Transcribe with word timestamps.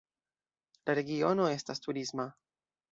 La 0.89 0.95
regiono 1.01 1.47
estas 1.59 1.87
turisma. 1.87 2.31